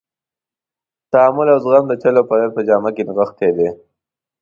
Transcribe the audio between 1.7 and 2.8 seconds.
د چل او فریب په